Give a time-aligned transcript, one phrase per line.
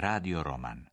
[0.00, 0.86] Radio roman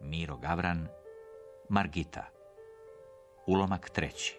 [0.00, 0.88] Miro Gavran
[1.68, 2.26] Margita
[3.46, 4.38] Ulomak treći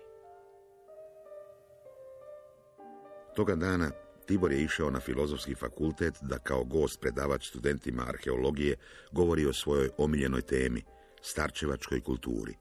[3.36, 3.92] Toga dana
[4.26, 8.76] Tibor je išao na filozofski fakultet da kao gost predavač studentima arheologije
[9.12, 10.84] govori o svojoj omiljenoj temi,
[11.21, 12.54] starčevačkoj kulturi.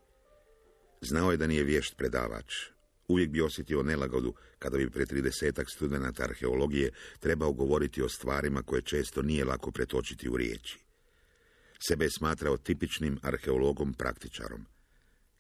[1.01, 2.73] Znao je da nije vješt predavač.
[3.09, 8.83] Uvijek bi osjetio nelagodu kada bi pred tridesetak studenata arheologije trebao govoriti o stvarima koje
[8.83, 10.79] često nije lako pretočiti u riječi.
[11.88, 14.66] Sebe je smatrao tipičnim arheologom praktičarom.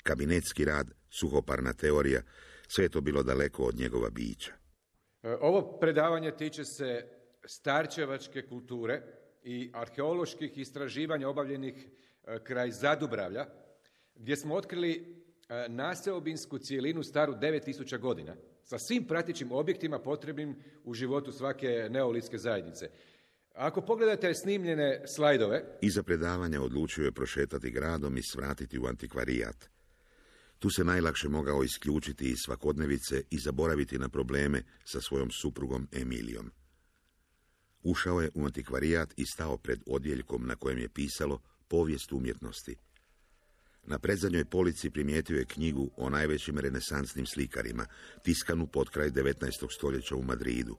[0.02, 2.22] Kabinetski rad, suhoparna teorija,
[2.68, 4.52] sve je to bilo daleko od njegova bića.
[5.22, 7.08] E, ovo predavanje tiče se
[7.46, 9.02] starčevačke kulture
[9.42, 11.74] i arheoloških istraživanja obavljenih
[12.26, 13.46] e, kraj Zadubravlja,
[14.14, 15.23] gdje smo otkrili
[15.68, 22.90] naseobinsku cijelinu staru 9000 godina sa svim pratićim objektima potrebnim u životu svake neolitske zajednice.
[23.54, 25.64] Ako pogledate snimljene slajdove...
[25.80, 29.56] Iza predavanja odlučio je prošetati gradom i svratiti u antikvarijat.
[30.58, 36.50] Tu se najlakše mogao isključiti iz svakodnevice i zaboraviti na probleme sa svojom suprugom Emilijom.
[37.82, 42.76] Ušao je u antikvarijat i stao pred odjeljkom na kojem je pisalo povijest umjetnosti.
[43.86, 47.86] Na predzadnjoj polici primijetio je knjigu o najvećim renesansnim slikarima,
[48.22, 49.74] tiskanu pod kraj 19.
[49.74, 50.76] stoljeća u Madridu.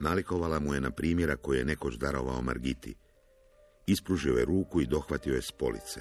[0.00, 2.94] Nalikovala mu je na primjera koje je nekoć darovao Margiti.
[3.86, 6.00] Ispružio je ruku i dohvatio je s police.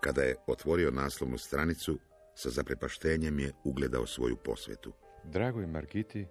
[0.00, 1.98] Kada je otvorio naslovnu stranicu,
[2.34, 4.92] sa zaprepaštenjem je ugledao svoju posvetu.
[5.24, 6.26] Dragoj Margiti,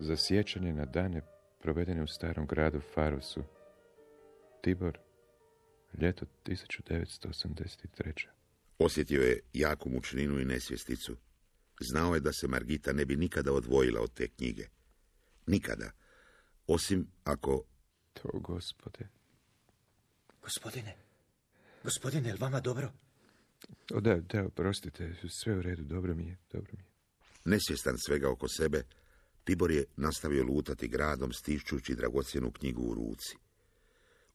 [0.00, 1.22] za sjećanje na dane
[1.62, 3.42] provedene u starom gradu Farosu,
[4.60, 4.98] Tibor,
[6.00, 8.26] ljeto 1983.
[8.78, 11.16] Osjetio je jaku mučninu i nesvjesticu.
[11.80, 14.66] Znao je da se Margita ne bi nikada odvojila od te knjige.
[15.46, 15.90] Nikada.
[16.66, 17.64] Osim ako...
[18.12, 19.08] To, gospode.
[20.42, 20.96] Gospodine,
[21.84, 22.92] gospodine, je li vama dobro?
[23.94, 26.92] O, da, da, oprostite, sve u redu, dobro mi je, dobro mi je.
[27.44, 28.82] Nesvjestan svega oko sebe,
[29.44, 33.36] Tibor je nastavio lutati gradom stišćući dragocjenu knjigu u ruci.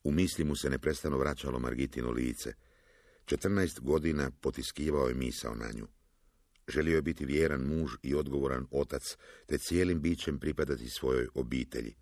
[0.03, 2.53] U misli mu se neprestano vraćalo Margitino lice.
[3.25, 5.87] 14 godina potiskivao je misao na nju.
[6.67, 11.95] Želio je biti vjeran muž i odgovoran otac, te cijelim bićem pripadati svojoj obitelji.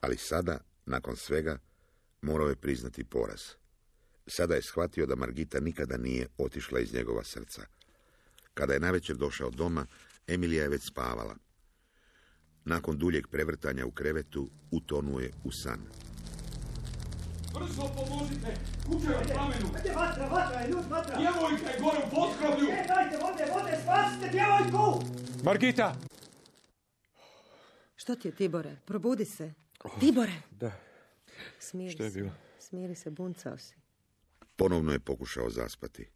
[0.00, 1.58] Ali sada, nakon svega,
[2.20, 3.40] morao je priznati poraz.
[4.26, 7.66] Sada je shvatio da Margita nikada nije otišla iz njegova srca.
[8.54, 9.86] Kada je navečer došao doma,
[10.26, 11.36] Emilija je već spavala.
[12.64, 15.80] Nakon duljeg prevrtanja u krevetu, utonuje u san.
[17.58, 18.50] Brzo pomozite!
[19.08, 19.66] Je u plamenu!
[19.80, 21.16] Gdje vatra, vatra je, ljud, vatra!
[21.16, 22.68] Djevojka je gore u potkrovlju!
[22.70, 25.04] E, dajte vode, vode, spasite djevojku!
[25.44, 25.96] Margita!
[27.96, 28.76] Što ti je, Tibore?
[28.84, 29.52] Probudi se.
[30.00, 30.32] Tibore!
[30.50, 30.72] Da,
[31.58, 32.18] Smiri Što je se.
[32.18, 32.32] bilo?
[32.58, 33.74] Smiri se, buncao si.
[34.56, 36.08] Ponovno je pokušao zaspati.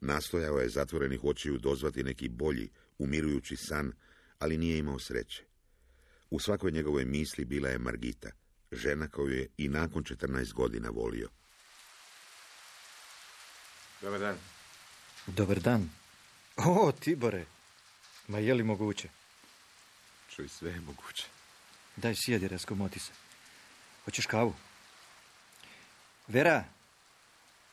[0.00, 3.92] Nastojao je zatvorenih očiju dozvati neki bolji, umirujući san,
[4.38, 5.44] ali nije imao sreće.
[6.30, 8.30] U svakoj njegovoj misli bila je Margita,
[8.72, 11.28] žena koju je i nakon 14 godina volio.
[14.00, 14.36] Dobar dan.
[15.26, 15.90] Dobar dan.
[16.56, 17.44] O, Tibore.
[18.28, 19.08] Ma je li moguće?
[20.30, 21.26] Čuj, sve je moguće.
[21.96, 23.12] Daj sjedi, raskomoti se.
[24.04, 24.54] Hoćeš kavu?
[26.28, 26.64] Vera,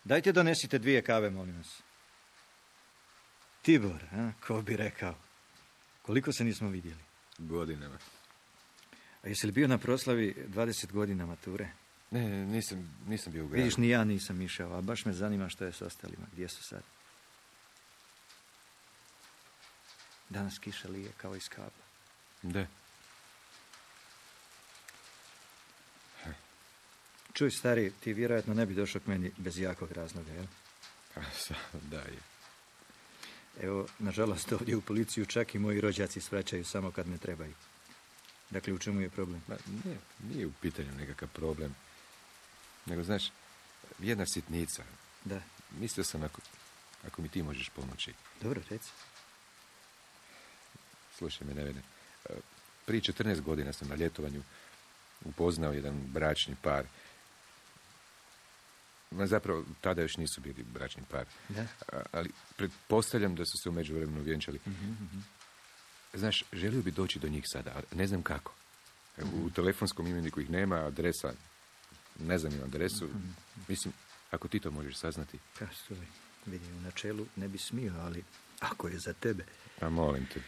[0.04, 1.82] dajte donesite dvije kave, molim vas.
[3.62, 4.32] Tibor, a?
[4.48, 5.16] ko bi rekao.
[6.02, 7.02] Koliko se nismo vidjeli?
[7.38, 7.98] Godinama.
[9.24, 11.70] A jesi li bio na proslavi 20 godina mature?
[12.12, 13.64] Ne, nisam, nisam bio u gradu.
[13.64, 16.26] Vidiš, ni ja nisam išao, a baš me zanima što je s ostalima.
[16.32, 16.84] Gdje su sad?
[20.30, 21.84] Danas kiša lije kao iz kabla.
[22.42, 22.68] Da.
[27.34, 30.46] Čuj, stari, ti vjerojatno ne bi došao k meni bez jakog razloga, jel?
[31.16, 31.22] Pa,
[31.74, 32.20] da je.
[33.62, 37.54] Evo, nažalost, ovdje u policiju čak i moji rođaci svraćaju samo kad me trebaju.
[38.50, 39.42] Dakle, u čemu je problem?
[39.48, 39.56] Ma,
[39.86, 41.76] nije, nije u pitanju nekakav problem.
[42.86, 43.32] Nego, znaš,
[44.00, 44.84] jedna sitnica.
[45.26, 45.42] Da,
[45.72, 46.42] Mislio sam ako,
[47.08, 48.14] ako mi ti možeš pomoći.
[48.42, 48.90] dobro, reci.
[51.18, 51.82] Slušaj me, Nevene.
[52.26, 52.34] e,
[52.86, 54.44] Prije 14 godina sam na ljetovanju
[55.26, 56.86] upoznao jedan bračni par.
[59.12, 61.26] Ma zapravo, tada još nisu bili bračni par.
[61.50, 61.66] Da.
[62.12, 64.60] Ali pretpostavljam da su se u međuvremenu vjenčali.
[66.14, 68.54] Znaš, želio bi doći do njih sada, a ne znam kako.
[69.34, 71.34] U telefonskom imeniku ih nema, adresa,
[72.20, 73.10] ne znam im adresu.
[73.68, 73.94] Mislim,
[74.32, 76.06] ako ti to možeš saznati, Pa, slušaj,
[76.46, 78.24] vidi, u načelu ne bi smio, ali
[78.60, 79.44] ako je za tebe.
[79.80, 80.42] pa molim te.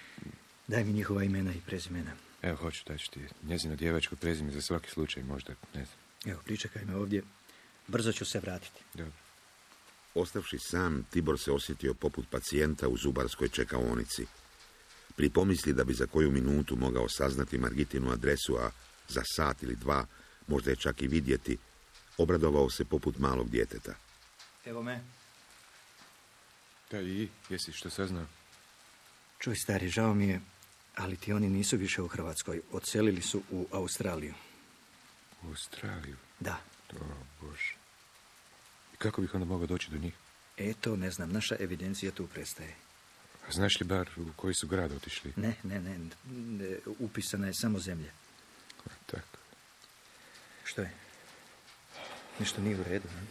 [0.67, 2.11] Daj mi njihova imena i prezimena.
[2.41, 5.97] Evo, hoću daći ti njezino djevačko prezime za svaki slučaj, možda, ne znam.
[6.25, 7.23] Evo, pričekaj me ovdje.
[7.87, 8.79] Brzo ću se vratiti.
[8.93, 9.13] Dobro.
[10.15, 14.25] Ostavši sam, Tibor se osjetio poput pacijenta u zubarskoj čekaonici.
[15.15, 18.71] Pri pomisli da bi za koju minutu mogao saznati Margitinu adresu, a
[19.07, 20.05] za sat ili dva
[20.47, 21.57] možda je čak i vidjeti,
[22.17, 23.93] obradovao se poput malog djeteta.
[24.65, 25.03] Evo me.
[26.91, 28.25] Da, i jesi što saznao?
[29.39, 30.41] Čuj, stari, žao mi je,
[30.95, 32.61] ali ti oni nisu više u Hrvatskoj.
[32.71, 34.33] Odselili su u Australiju.
[35.43, 36.15] U Australiju?
[36.39, 36.59] Da.
[36.93, 37.05] O,
[37.41, 37.75] Bože.
[38.93, 40.13] I kako bih onda mogao doći do njih?
[40.57, 42.75] Eto, ne znam, naša evidencija tu prestaje.
[43.51, 45.33] Znaš li bar u koji su grad otišli?
[45.36, 46.00] Ne, ne, ne,
[46.31, 48.12] ne, upisana je samo zemlja.
[48.86, 49.38] A, tako.
[50.63, 50.92] Što je?
[52.39, 53.21] Nešto nije u redu, ne?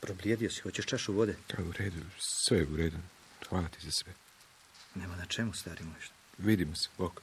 [0.00, 1.34] Problijedio si, hoćeš čašu vode?
[1.48, 2.96] Da, u redu, sve je u redu.
[3.48, 4.12] Hvala ti za sve.
[4.94, 6.00] Nema na čemu, stari moj.
[6.00, 7.20] što- Vidimo se, bok.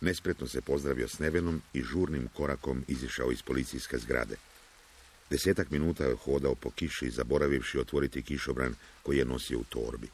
[0.00, 4.36] Nespretno se pozdravio s Nevenom i žurnim korakom izišao iz policijske zgrade.
[5.30, 10.08] Desetak minuta je hodao po kiši, zaboravivši otvoriti kišobran koji je nosio u torbi.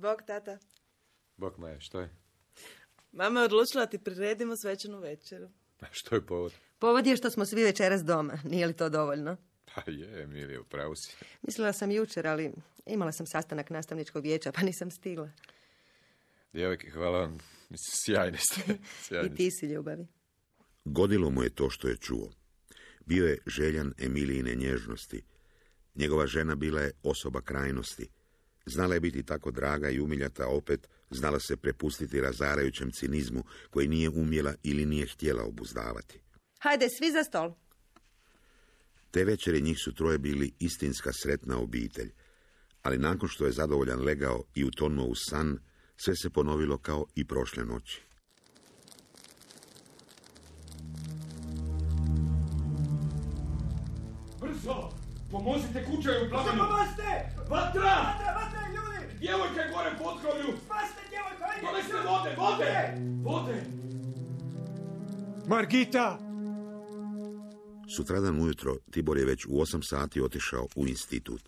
[0.00, 0.58] Bog, tata.
[1.36, 2.10] Bok, Maja, što je?
[3.12, 5.48] Mama je odlučila da ti priredimo svečanu večeru.
[5.80, 6.52] A što je povod?
[6.78, 8.38] Povod je što smo svi večeras doma.
[8.50, 9.36] Nije li to dovoljno?
[9.74, 11.16] Pa je, Emilija, upravo si.
[11.42, 12.52] Mislila sam jučer, ali
[12.86, 15.30] imala sam sastanak nastavničkog vijeća, pa nisam stigla.
[16.52, 17.38] Djevojke, hvala vam.
[18.04, 18.78] Sjajni ste.
[19.06, 20.06] Sjajni I ti si ljubavi.
[20.84, 22.30] Godilo mu je to što je čuo.
[23.06, 25.22] Bio je željan Emilijine nježnosti.
[25.94, 28.19] Njegova žena bila je osoba krajnosti.
[28.70, 34.08] Znala je biti tako draga i umiljata, opet znala se prepustiti razarajućem cinizmu koji nije
[34.08, 36.20] umjela ili nije htjela obuzdavati.
[36.58, 37.52] Hajde, svi za stol.
[39.10, 42.12] Te večeri njih su troje bili istinska sretna obitelj,
[42.82, 45.58] ali nakon što je zadovoljan legao i utonuo u san,
[45.96, 48.02] sve se ponovilo kao i prošle noći.
[54.40, 54.99] Brzo!
[55.30, 56.58] Pomozite kućaju u plamenu!
[56.58, 57.10] Pomozite!
[57.48, 57.82] Vatra!
[57.82, 59.18] Vatra, vatra, ljudi!
[59.18, 60.56] Djevojka je gore pod krovlju!
[60.64, 61.66] Spasite djevojku, ajde!
[61.66, 62.72] Donesite vode, vode!
[63.22, 63.62] Vode!
[65.46, 66.18] Margita!
[67.96, 71.42] Sutradan ujutro Tibor je već u osam sati otišao u institut.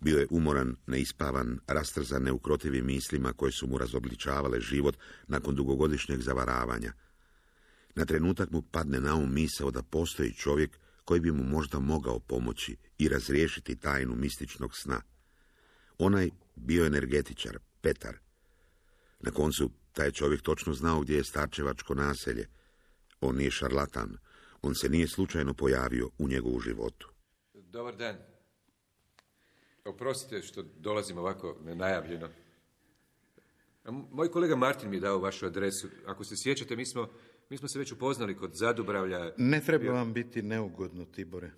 [0.00, 4.96] Bio je umoran, neispavan, rastrzan neukrotivim mislima koje su mu razobličavale život
[5.26, 6.92] nakon dugogodišnjeg zavaravanja.
[7.94, 12.18] Na trenutak mu padne na um misao da postoji čovjek koji bi mu možda mogao
[12.18, 15.02] pomoći i razriješiti tajnu mističnog sna.
[15.98, 18.16] Onaj bioenergetičar, Petar.
[19.20, 22.48] Na koncu, taj čovjek točno znao gdje je starčevačko naselje.
[23.20, 24.18] On nije šarlatan,
[24.62, 27.12] on se nije slučajno pojavio u njegovu životu.
[27.54, 28.16] Dobar dan.
[29.84, 32.28] Oprostite što dolazim ovako nenajavljeno.
[34.10, 35.88] Moj kolega Martin mi je dao vašu adresu.
[36.06, 37.08] Ako se sjećate, mi smo,
[37.50, 39.32] mi smo se već upoznali kod Zadubravlja.
[39.36, 41.50] Ne treba vam biti neugodno, Tibore.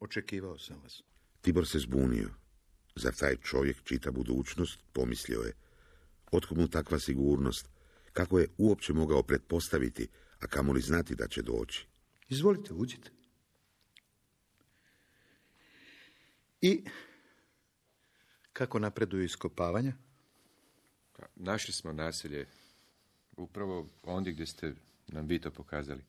[0.00, 1.02] Očekivao sam vas.
[1.40, 2.28] Tibor se zbunio.
[2.96, 5.52] Zar taj čovjek čita budućnost, pomislio je.
[6.32, 7.68] Otkud mu takva sigurnost?
[8.12, 10.08] Kako je uopće mogao pretpostaviti,
[10.40, 11.86] a kamoli znati da će doći?
[12.28, 13.10] Izvolite, uđite.
[16.60, 16.84] I
[18.52, 19.92] kako napreduju iskopavanja?
[21.12, 22.46] Pa, Našli smo naselje
[23.36, 24.74] upravo ondje gdje ste
[25.06, 26.04] nam vi to pokazali.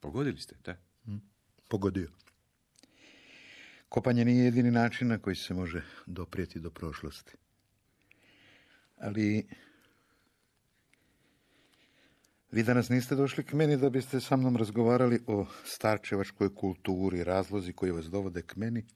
[0.00, 0.76] Pogodili ste, da?
[1.68, 2.10] Pogodio.
[3.88, 7.32] Kopanje nije jedini način na koji se može doprijeti do prošlosti.
[8.96, 9.46] Ali
[12.50, 17.72] vi danas niste došli k meni da biste sa mnom razgovarali o starčevačkoj kulturi, razlozi
[17.72, 18.86] koji vas dovode k meni.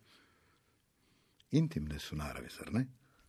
[1.51, 2.87] Intimne su naravi, zar ne?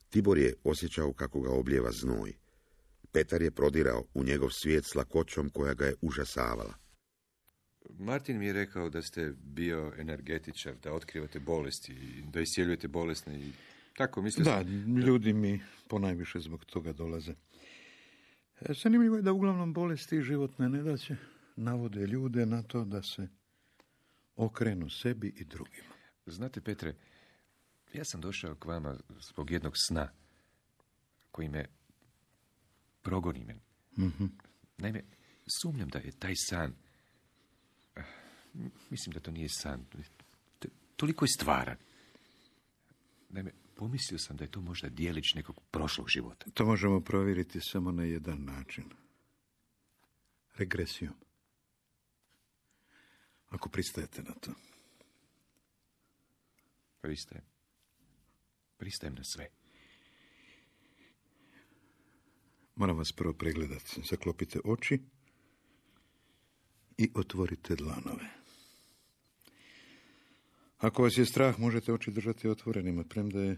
[0.09, 2.33] Tibor je osjećao kako ga obljeva znoj.
[3.15, 6.73] Petar je prodirao u njegov svijet s lakoćom koja ga je užasavala.
[7.99, 13.39] Martin mi je rekao da ste bio energetičar, da otkrivate bolesti, i da isjeljujete bolesne
[13.39, 13.51] i
[13.97, 14.97] tako mislio Da, sam.
[14.97, 17.31] ljudi mi ponajviše zbog toga dolaze.
[18.61, 21.15] E, Zanimljivo je da uglavnom bolesti i životne nedaće
[21.55, 23.27] navode ljude na to da se
[24.35, 25.93] okrenu sebi i drugima.
[26.25, 26.95] Znate, Petre,
[27.93, 30.09] ja sam došao k vama zbog jednog sna
[31.31, 31.65] koji me
[33.05, 33.55] progoni me.
[34.07, 34.25] Mhm.
[34.77, 35.03] Naime,
[35.61, 36.73] sumnjam da je taj san,
[37.95, 38.03] eh,
[38.89, 39.85] mislim da to nije san,
[40.59, 41.77] to- toliko je stvaran.
[43.29, 46.45] Naime, pomislio sam da je to možda dijelić nekog prošlog života.
[46.53, 48.83] To možemo provjeriti samo na jedan način.
[50.55, 51.13] Regresijom.
[53.49, 54.51] Ako pristajete na to.
[57.01, 57.43] Pristajem.
[58.77, 59.47] Pristajem na sve.
[62.75, 64.01] Moram vas prvo pregledati.
[64.09, 64.99] Zaklopite oči
[66.97, 68.29] i otvorite dlanove.
[70.77, 73.57] Ako vas je strah, možete oči držati otvorenima, premda je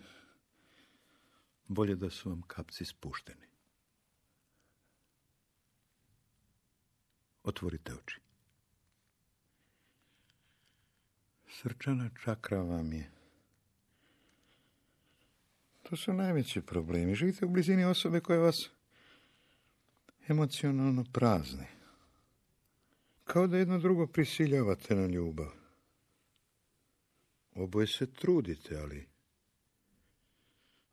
[1.68, 3.48] bolje da su vam kapci spušteni.
[7.44, 8.20] Otvorite oči.
[11.48, 13.12] Srčana čakra vam je.
[15.84, 17.16] To su najveći problemi.
[17.16, 18.77] Živite u blizini osobe koje vas
[20.28, 21.68] emocionalno prazni.
[23.24, 25.52] Kao da jedno drugo prisiljavate na ljubav.
[27.56, 29.08] Oboje se trudite, ali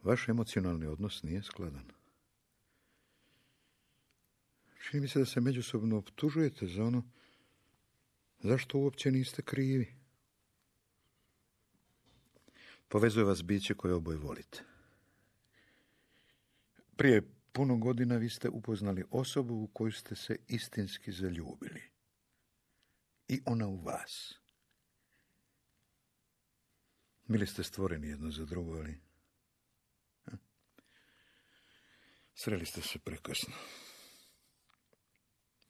[0.03, 1.91] vaš emocionalni odnos nije skladan.
[4.83, 7.03] Čini mi se da se međusobno optužujete za ono
[8.38, 9.95] zašto uopće niste krivi.
[12.88, 14.62] Povezuje vas biće koje oboje volite.
[16.97, 17.23] Prije
[17.54, 21.82] puno godina vi ste upoznali osobu u koju ste se istinski zaljubili.
[23.28, 24.34] I ona u vas.
[27.26, 29.00] Bili ste stvoreni jedno za drugo, ali...
[32.34, 33.54] Sreli ste se prekasno.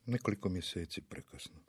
[0.06, 1.60] Nekoliko mjeseci prekasno.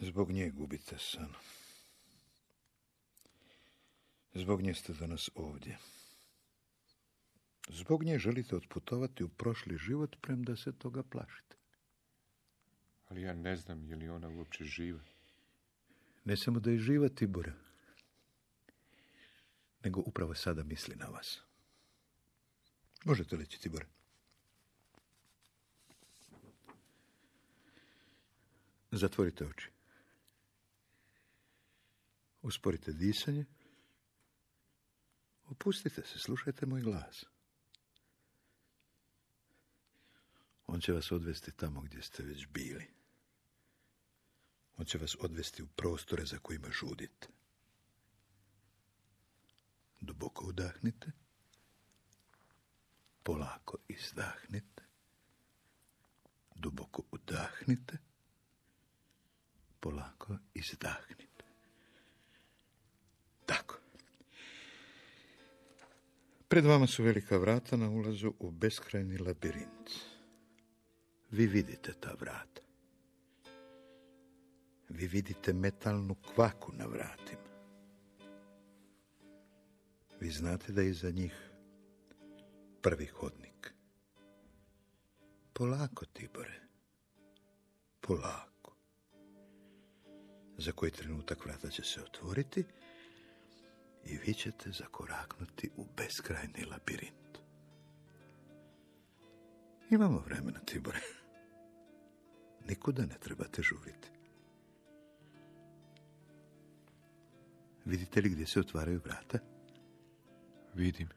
[0.00, 1.34] Zbog nje gubite san.
[4.34, 5.78] Zbog nje ste danas ovdje.
[7.72, 11.56] Zbog nje želite otputovati u prošli život, premda se toga plašite.
[13.08, 15.00] Ali ja ne znam je li ona uopće živa.
[16.24, 17.52] Ne samo da je živa Tibora,
[19.84, 21.40] nego upravo sada misli na vas.
[23.04, 23.86] Možete leći, Tibora.
[28.90, 29.70] Zatvorite oči.
[32.42, 33.44] Usporite disanje.
[35.44, 37.24] Opustite se, slušajte moj glas.
[40.72, 42.86] On će vas odvesti tamo gdje ste već bili.
[44.76, 47.28] On će vas odvesti u prostore za kojima žudite.
[50.00, 51.12] Duboko udahnite.
[53.22, 54.82] Polako izdahnite.
[56.54, 57.98] Duboko udahnite.
[59.80, 61.44] Polako izdahnite.
[63.46, 63.80] Tako.
[66.48, 70.19] Pred vama su velika vrata na ulazu u beskrajni labirint.
[71.30, 72.62] Vi vidite ta vrata.
[74.88, 77.50] Vi vidite metalnu kvaku na vratima.
[80.20, 81.50] Vi znate da je iza njih
[82.82, 83.74] prvi hodnik.
[85.52, 86.60] Polako, Tibore.
[88.00, 88.76] Polako.
[90.58, 92.64] Za koji trenutak vrata će se otvoriti
[94.04, 97.38] i vi ćete zakoraknuti u beskrajni labirint.
[99.90, 101.19] Imamo vremena, Tibore.
[102.68, 104.10] Nikuda ne trebate žuriti.
[107.84, 109.38] Vidite li gdje se otvaraju vrata?
[110.74, 111.08] Vidim.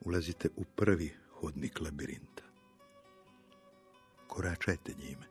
[0.00, 2.42] Ulazite u prvi hodnik labirinta.
[4.26, 5.26] Koračajte njime.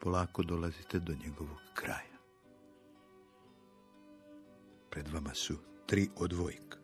[0.00, 2.18] Polako dolazite do njegovog kraja.
[4.90, 5.56] Pred vama su
[5.86, 6.78] tri odvojka.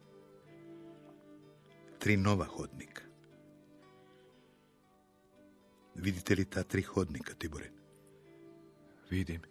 [1.98, 3.09] Tri nova hodnika.
[6.00, 7.70] Vidite li ta tri hodnika, Tibore?
[9.10, 9.42] Vidim.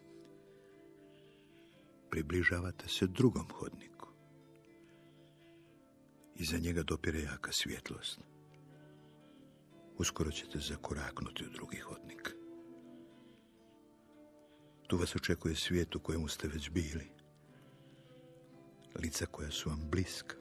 [2.10, 4.08] Približavate se drugom hodniku.
[6.36, 8.20] Iza njega dopire jaka svjetlost.
[9.98, 12.36] Uskoro ćete zakoraknuti u drugi hodnik.
[14.88, 17.12] Tu vas očekuje svijet u kojemu ste već bili.
[18.96, 20.36] Lica koja su vam bliska.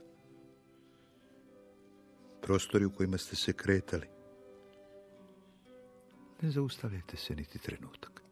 [2.43, 4.18] Prostori u kojima ste se kretali.
[6.43, 8.23] Ne zaustavljajte se niti trenutak.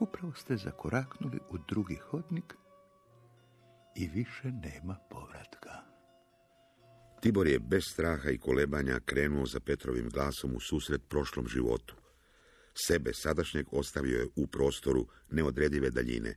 [0.00, 2.54] Upravo ste zakoraknuli u drugi hodnik
[3.96, 5.70] i više nema povratka.
[7.20, 11.94] Tibor je bez straha i kolebanja krenuo za Petrovim glasom u susret prošlom životu.
[12.74, 16.34] Sebe sadašnjeg ostavio je u prostoru neodredive daljine.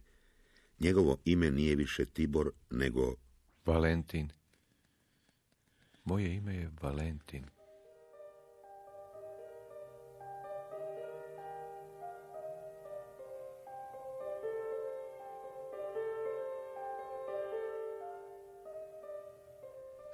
[0.80, 3.16] Njegovo ime nije više Tibor, nego...
[3.66, 4.30] Valentin.
[6.04, 7.57] Moje ime je Valentin.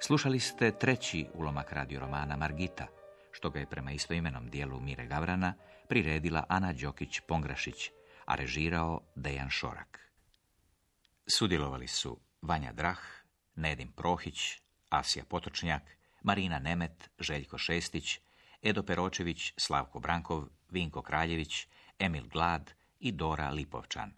[0.06, 2.86] Slušali ste treći ulomak radioromana Margita,
[3.32, 5.54] što ga je prema istoimenom dijelu Mire Gavrana
[5.88, 7.90] priredila Ana Đokić-Pongrašić,
[8.24, 10.12] a režirao Dejan Šorak.
[11.26, 12.98] Sudjelovali su Vanja Drah,
[13.54, 15.82] Nedim Prohić, Asija Potočnjak,
[16.22, 18.20] Marina Nemet, Željko Šestić,
[18.62, 21.66] Edo Peročević, Slavko Brankov, Vinko Kraljević,
[21.98, 24.12] Emil Glad i Dora Lipovčan.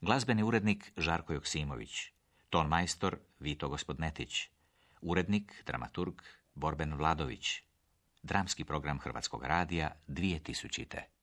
[0.00, 2.12] Glazbeni urednik Žarko Joksimović,
[2.50, 4.51] ton majstor Vito Gospodnetić,
[5.02, 6.22] urednik, dramaturg
[6.54, 7.62] Borben Vladović,
[8.22, 11.21] dramski program Hrvatskog radija 2000.